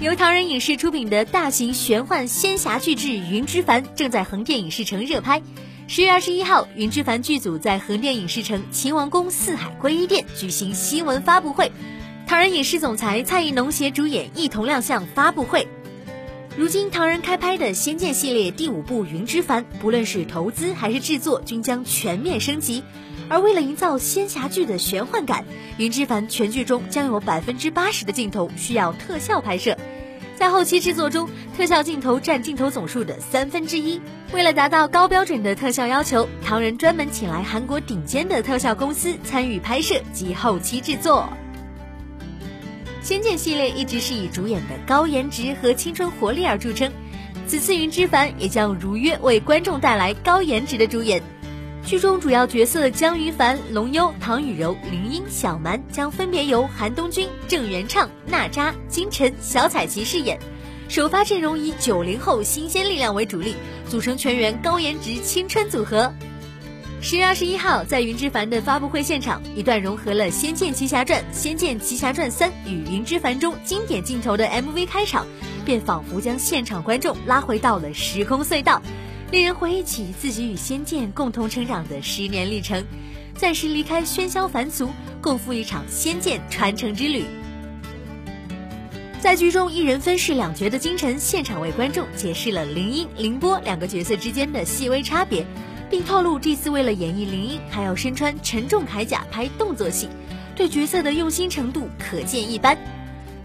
[0.00, 5.42] 由唐人影视出品的大型玄幻仙侠巨制《云之凡》正在横店影视城热拍。
[5.88, 11.70] 十月二十一号，《云之凡》剧组在横店影视城秦王宫四海归一店举行新闻发布会，
[12.26, 15.68] 唐人影视总裁蔡艺农携主演一同亮相发布会。
[16.56, 22.82] 如今，唐人开拍的《仙剑》系列第五部《云之凡》，不论是投资还是制作，均将全面升级。
[23.28, 25.42] 而为了营造仙侠剧的玄幻感，
[25.76, 29.76] 《云之凡》全剧中将有百分之八十的镜头需要特效拍摄。
[30.40, 34.00] 在后期制作中，特效镜头占镜头总数的三分之一。
[34.32, 41.28] 为了达到高标准的特效要求，唐人专门请来韩国顶尖的特效公司参与拍摄及后期制作。
[43.06, 46.90] 《仙剑》系列一直是以主演的高颜值和青春活力而著称，
[47.46, 51.22] 此次《云之凡》也将如约为观众带来高颜值的主演。
[51.90, 60.38] 剧中主要角色江云凡、龙幽、唐雨柔、林英、小蛮将分别由韩东君、郑元畅、娜扎、金晨、小彩旗饰演。
[60.88, 63.56] 首发阵容以九零后新鲜力量为主力，
[63.88, 66.14] 组成全员高颜值青春组合。
[67.00, 75.26] 十月二十一号，在云之凡的发布会现场，一段融合了《仙剑奇侠传》《仙剑奇侠传三》与云之凡中经典镜头的 MV 开场，
[75.64, 78.80] 便仿佛将现场观众拉回到了时空隧道。
[79.30, 82.84] 令人回忆起自己与仙剑共同成长的十年历程，
[83.36, 87.24] 暂时离开喧嚣凡俗，共赴一场仙剑传承之旅。
[89.20, 95.46] 在剧中一人分饰两角的金晨现场为观众解释了林英、凌波两个角色之间的细微差别，
[95.88, 100.08] 并透露这次为了演绎林英，还要身穿沉重铠甲拍动作戏，
[100.56, 102.76] 对角色的用心程度可见一斑。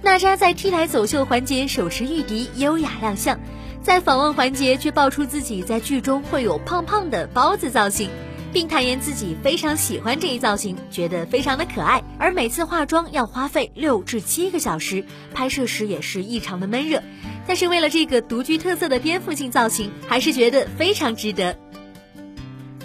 [0.00, 3.38] 娜扎在 T 台走秀环节手持玉笛，优雅亮相。
[3.84, 8.08] 在访问环节，却爆出自己在剧中会有胖胖的包子造型，
[8.50, 12.02] 并坦言自己非常喜欢这一造型，觉得非常的可爱。
[12.18, 17.02] 而每次化妆要花费六至七个小时，拍摄时也是异常的闷热。
[17.46, 21.54] 但是为了这个独具特色的颠覆性造型，还是觉得非常值得。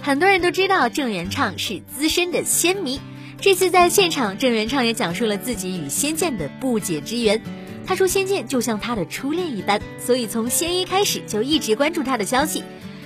[0.02, 3.00] 很多人都知道郑元畅是资深的仙迷，
[3.40, 7.42] 这次在现场，郑元畅也讲述了自己与仙剑的不解之缘。
[7.90, 12.64] 他说：“仙剑就像他的初恋一般，所以从仙一开始就一直关注他的消息。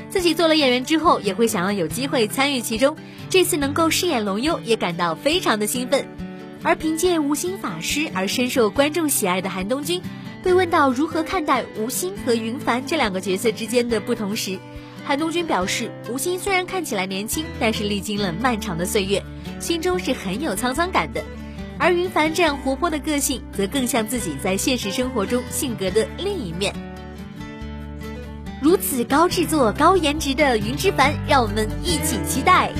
[0.09, 2.97] 自己做了演员之后，也会想要有机会参与其中。
[3.29, 6.05] 这次能够饰演龙幽，也感到非常的兴奋。
[6.63, 10.01] 而凭借无心法师而深受观众喜爱的韩东君，
[10.43, 14.59] 被问到如何看待吴昕和云凡这两个角色之间的不同时，
[15.05, 19.23] 韩东君表示：吴昕虽然看起来年轻，但是历经了漫长的岁月，
[19.61, 21.23] 心中是很有沧桑感的。”
[21.77, 26.73] 而云凡这样活泼的个性，则更像自己在现实生活中性格的另一面。
[28.61, 32.71] 如此高制作、高颜值的云之凡，让我们一起期待。